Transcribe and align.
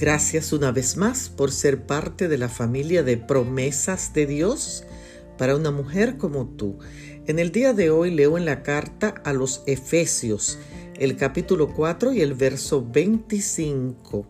Gracias 0.00 0.54
una 0.54 0.72
vez 0.72 0.96
más 0.96 1.28
por 1.28 1.52
ser 1.52 1.82
parte 1.84 2.26
de 2.26 2.38
la 2.38 2.48
familia 2.48 3.02
de 3.02 3.18
promesas 3.18 4.14
de 4.14 4.24
Dios 4.24 4.84
para 5.36 5.54
una 5.54 5.70
mujer 5.70 6.16
como 6.16 6.46
tú. 6.46 6.78
En 7.26 7.38
el 7.38 7.52
día 7.52 7.74
de 7.74 7.90
hoy 7.90 8.10
leo 8.10 8.38
en 8.38 8.46
la 8.46 8.62
carta 8.62 9.12
a 9.24 9.34
los 9.34 9.62
Efesios, 9.66 10.58
el 10.98 11.18
capítulo 11.18 11.74
4 11.74 12.14
y 12.14 12.22
el 12.22 12.32
verso 12.32 12.82
25. 12.82 14.26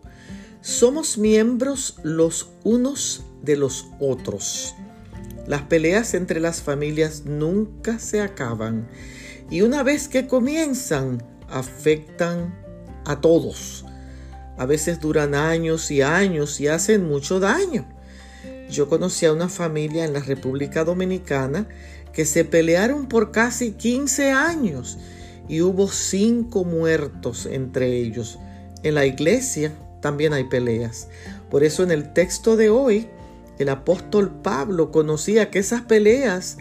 Somos 0.61 1.19
miembros 1.19 1.99
los 2.03 2.51
unos 2.65 3.23
de 3.41 3.55
los 3.55 3.87
otros. 4.01 4.75
Las 5.47 5.63
peleas 5.63 6.15
entre 6.15 6.41
las 6.41 6.63
familias 6.63 7.27
nunca 7.27 8.01
se 8.01 8.21
acaban 8.23 8.89
y 9.53 9.61
una 9.61 9.85
vez 9.85 10.09
que 10.09 10.27
comienzan 10.27 11.23
afectan 11.49 12.61
a 13.05 13.21
todos 13.21 13.85
a 14.61 14.67
veces 14.67 15.01
duran 15.01 15.35
años 15.35 15.91
y 15.91 16.03
años 16.03 16.61
y 16.61 16.69
hacen 16.69 17.09
mucho 17.09 17.41
daño. 17.41 17.87
Yo 18.71 18.91
conocí 18.91 19.25
a 19.25 19.33
una 19.33 19.49
familia 19.49 20.05
en 20.05 20.13
la 20.13 20.21
República 20.21 20.85
Dominicana 20.85 21.67
que 22.13 22.27
se 22.27 22.45
pelearon 22.45 23.07
por 23.07 23.33
casi 23.33 23.73
15 23.73 24.33
años 24.33 24.99
y 25.49 25.63
hubo 25.63 25.89
cinco 25.89 26.65
muertos 26.65 27.47
entre 27.47 27.97
ellos. 28.01 28.39
En 28.83 28.97
la 28.97 29.07
iglesia 29.07 29.73
también 30.03 30.35
hay 30.35 30.45
peleas. 30.45 31.09
Por 31.51 31.65
eso 31.65 31.83
en 31.83 31.91
el 31.91 32.13
texto 32.13 32.59
de 32.59 32.69
hoy, 32.69 33.09
el 33.59 33.71
apóstol 33.71 34.43
Pablo 34.43 34.91
conocía 34.91 35.51
que 35.51 35.61
esas 35.61 35.81
peleas 35.81 36.59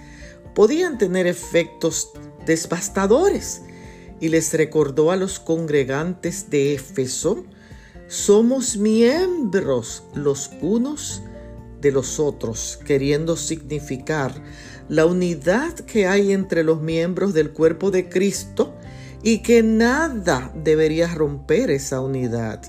podían 0.55 0.97
tener 0.97 1.27
efectos 1.27 2.11
devastadores 2.45 3.63
y 4.21 4.29
les 4.29 4.53
recordó 4.53 5.11
a 5.11 5.17
los 5.17 5.41
congregantes 5.41 6.49
de 6.49 6.75
Éfeso 6.75 7.43
somos 8.09 8.75
miembros 8.75 10.01
los 10.15 10.49
unos 10.61 11.21
de 11.79 11.91
los 11.91 12.19
otros, 12.19 12.79
queriendo 12.83 13.37
significar 13.37 14.33
la 14.89 15.05
unidad 15.05 15.75
que 15.75 16.07
hay 16.07 16.33
entre 16.33 16.63
los 16.63 16.81
miembros 16.81 17.35
del 17.35 17.51
cuerpo 17.51 17.91
de 17.91 18.09
Cristo 18.09 18.73
y 19.21 19.43
que 19.43 19.61
nada 19.61 20.51
debería 20.55 21.07
romper 21.13 21.69
esa 21.69 22.01
unidad. 22.01 22.63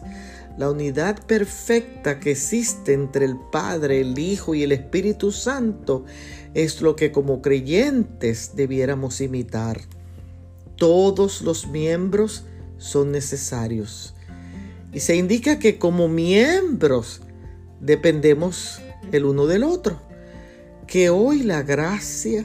La 0.58 0.70
unidad 0.70 1.24
perfecta 1.24 2.20
que 2.20 2.32
existe 2.32 2.92
entre 2.92 3.24
el 3.24 3.38
Padre, 3.50 4.02
el 4.02 4.18
Hijo 4.18 4.54
y 4.54 4.62
el 4.62 4.72
Espíritu 4.72 5.32
Santo 5.32 6.04
es 6.52 6.82
lo 6.82 6.96
que 6.96 7.12
como 7.12 7.40
creyentes 7.40 8.52
debiéramos 8.56 9.22
imitar. 9.22 9.80
Todos 10.76 11.40
los 11.40 11.66
miembros 11.66 12.44
son 12.76 13.10
necesarios. 13.10 14.14
Y 14.92 15.00
se 15.00 15.16
indica 15.16 15.58
que 15.58 15.78
como 15.78 16.08
miembros 16.08 17.22
dependemos 17.80 18.80
el 19.12 19.24
uno 19.24 19.46
del 19.46 19.64
otro. 19.64 20.00
Que 20.86 21.10
hoy 21.10 21.42
la 21.42 21.62
gracia, 21.62 22.44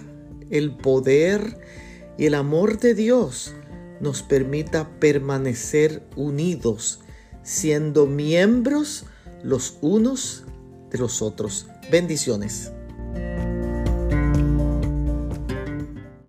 el 0.50 0.78
poder 0.78 1.58
y 2.18 2.28
el 2.28 2.36
amor 2.36 2.80
de 2.80 2.94
Dios 2.94 3.54
nos 4.00 4.22
permita 4.22 4.90
permanecer 5.00 6.04
unidos, 6.16 7.02
siendo 7.44 8.06
miembros 8.06 9.06
los 9.44 9.78
unos 9.82 10.44
de 10.92 11.00
los 11.00 11.22
otros. 11.22 11.68
Bendiciones. 11.92 12.72